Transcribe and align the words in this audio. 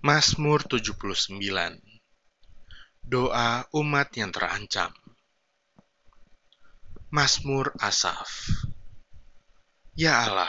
Mazmur 0.00 0.64
79 0.64 1.36
Doa 3.04 3.68
umat 3.76 4.08
yang 4.16 4.32
terancam 4.32 4.88
Mazmur 7.12 7.76
Asaf 7.76 8.48
Ya 9.92 10.24
Allah, 10.24 10.48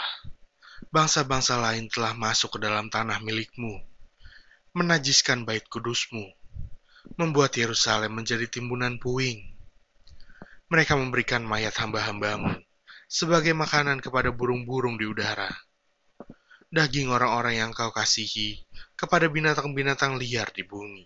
bangsa-bangsa 0.87 1.59
lain 1.59 1.91
telah 1.91 2.15
masuk 2.15 2.55
ke 2.55 2.59
dalam 2.63 2.87
tanah 2.87 3.19
milikmu, 3.19 3.75
menajiskan 4.71 5.43
bait 5.43 5.67
kudusmu, 5.67 6.31
membuat 7.19 7.51
Yerusalem 7.59 8.23
menjadi 8.23 8.47
timbunan 8.47 9.03
puing. 9.03 9.51
Mereka 10.71 10.95
memberikan 10.95 11.43
mayat 11.43 11.75
hamba-hambamu 11.75 12.55
sebagai 13.11 13.51
makanan 13.51 13.99
kepada 13.99 14.31
burung-burung 14.31 14.95
di 14.95 15.11
udara. 15.11 15.51
Daging 16.71 17.11
orang-orang 17.11 17.59
yang 17.59 17.71
kau 17.75 17.91
kasihi 17.91 18.63
kepada 18.95 19.27
binatang-binatang 19.27 20.15
liar 20.15 20.47
di 20.55 20.63
bumi. 20.63 21.03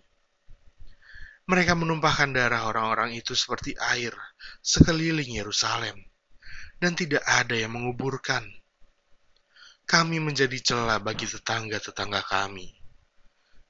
Mereka 1.50 1.74
menumpahkan 1.74 2.38
darah 2.38 2.70
orang-orang 2.70 3.18
itu 3.18 3.34
seperti 3.34 3.74
air 3.78 4.14
sekeliling 4.62 5.34
Yerusalem, 5.34 5.98
dan 6.78 6.94
tidak 6.94 7.26
ada 7.26 7.58
yang 7.58 7.74
menguburkan. 7.74 8.46
Kami 9.90 10.22
menjadi 10.22 10.58
celah 10.62 11.02
bagi 11.02 11.26
tetangga-tetangga 11.26 12.22
kami, 12.30 12.70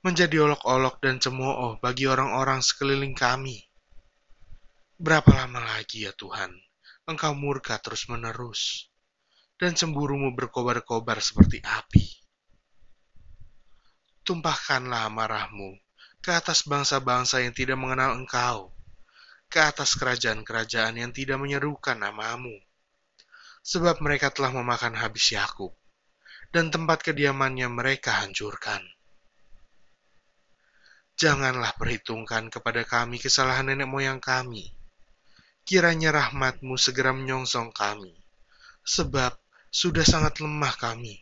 menjadi 0.03 0.51
olok-olok 0.51 0.99
dan 0.99 1.19
cemooh 1.23 1.79
bagi 1.79 2.11
orang-orang 2.11 2.59
sekeliling 2.59 3.15
kami. 3.15 3.63
Berapa 4.99 5.31
lama 5.31 5.63
lagi 5.63 6.03
ya 6.03 6.11
Tuhan, 6.11 6.51
Engkau 7.07 7.31
murka 7.35 7.79
terus-menerus? 7.79 8.91
Dan 9.55 9.71
cemburumu 9.71 10.35
berkobar-kobar 10.35 11.23
seperti 11.23 11.63
api. 11.63 12.05
Tumpahkanlah 14.25 15.07
amarahmu 15.07 15.77
ke 16.19 16.33
atas 16.33 16.65
bangsa-bangsa 16.65 17.45
yang 17.45 17.53
tidak 17.53 17.77
mengenal 17.77 18.17
engkau, 18.17 18.73
ke 19.45 19.61
atas 19.61 19.93
kerajaan-kerajaan 19.93 20.97
yang 20.97 21.13
tidak 21.13 21.37
menyerukan 21.37 21.93
namamu, 21.93 22.57
sebab 23.61 24.01
mereka 24.01 24.33
telah 24.33 24.49
memakan 24.49 24.97
habis 24.97 25.29
Yakub, 25.29 25.69
dan 26.49 26.73
tempat 26.73 27.05
kediamannya 27.05 27.69
mereka 27.69 28.25
hancurkan. 28.25 28.81
Janganlah 31.15 31.77
perhitungkan 31.77 32.49
kepada 32.49 32.83
kami 32.83 33.21
kesalahan 33.21 33.71
nenek 33.71 33.87
moyang 33.87 34.17
kami. 34.17 34.73
Kiranya 35.61 36.11
rahmatmu 36.11 36.75
segera 36.75 37.13
menyongsong 37.13 37.69
kami, 37.69 38.17
sebab 38.81 39.44
sudah 39.75 40.07
sangat 40.07 40.39
lemah 40.39 40.71
kami. 40.79 41.19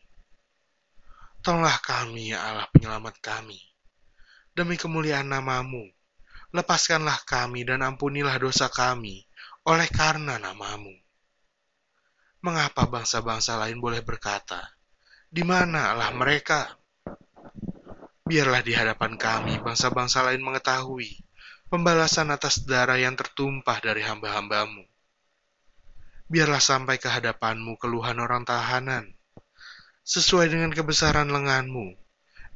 Tolonglah 1.41 1.81
kami, 1.81 2.37
ya 2.37 2.53
Allah 2.53 2.69
penyelamat 2.69 3.17
kami. 3.17 3.57
Demi 4.53 4.77
kemuliaan 4.77 5.25
namamu, 5.25 5.89
lepaskanlah 6.53 7.25
kami 7.25 7.65
dan 7.65 7.81
ampunilah 7.81 8.37
dosa 8.37 8.69
kami 8.69 9.25
oleh 9.65 9.89
karena 9.89 10.37
namamu. 10.37 10.93
Mengapa 12.45 12.85
bangsa-bangsa 12.85 13.57
lain 13.57 13.81
boleh 13.81 14.05
berkata, 14.05 14.61
di 15.33 15.41
mana 15.41 15.97
Allah 15.97 16.13
mereka? 16.13 16.77
Biarlah 18.21 18.61
di 18.61 18.77
hadapan 18.77 19.17
kami 19.17 19.57
bangsa-bangsa 19.65 20.21
lain 20.29 20.45
mengetahui 20.45 21.09
pembalasan 21.73 22.29
atas 22.29 22.61
darah 22.69 23.01
yang 23.01 23.17
tertumpah 23.17 23.81
dari 23.81 24.05
hamba-hambamu 24.05 24.92
biarlah 26.33 26.57
sampai 26.57 26.97
ke 26.97 27.05
hadapanmu 27.05 27.77
keluhan 27.77 28.17
orang 28.17 28.41
tahanan. 28.41 29.05
Sesuai 30.01 30.49
dengan 30.49 30.73
kebesaran 30.73 31.29
lenganmu, 31.29 31.93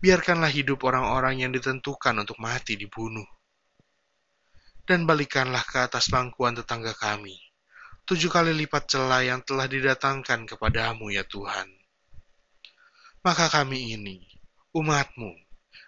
biarkanlah 0.02 0.50
hidup 0.50 0.82
orang-orang 0.82 1.46
yang 1.46 1.54
ditentukan 1.54 2.18
untuk 2.18 2.42
mati 2.42 2.74
dibunuh. 2.74 3.30
Dan 4.82 5.06
balikanlah 5.06 5.62
ke 5.62 5.78
atas 5.78 6.10
pangkuan 6.10 6.58
tetangga 6.58 6.98
kami, 6.98 7.38
tujuh 8.10 8.34
kali 8.34 8.50
lipat 8.66 8.90
celah 8.90 9.22
yang 9.22 9.46
telah 9.46 9.70
didatangkan 9.70 10.50
kepadamu 10.50 11.14
ya 11.14 11.22
Tuhan. 11.30 11.70
Maka 13.22 13.46
kami 13.46 13.94
ini, 13.94 14.26
umatmu, 14.74 15.38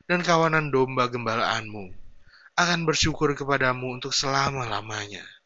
dan 0.06 0.21
kawanan 0.21 0.69
domba 0.69 1.09
gembalaanmu, 1.09 1.89
akan 2.53 2.79
bersyukur 2.85 3.33
kepadamu 3.33 3.97
untuk 3.97 4.13
selama-lamanya 4.13 5.38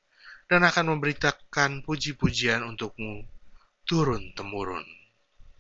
dan 0.54 0.70
akan 0.70 0.94
memberitakan 0.94 1.82
puji-pujian 1.82 2.62
untukmu 2.62 3.26
turun-temurun. 3.90 4.86